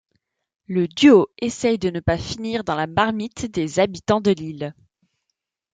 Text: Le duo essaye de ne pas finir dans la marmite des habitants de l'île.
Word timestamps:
Le 0.65 0.87
duo 0.87 1.27
essaye 1.37 1.77
de 1.77 1.91
ne 1.91 1.99
pas 1.99 2.17
finir 2.17 2.63
dans 2.63 2.73
la 2.75 2.87
marmite 2.87 3.45
des 3.45 3.77
habitants 3.77 4.19
de 4.19 4.31
l'île. 4.31 4.73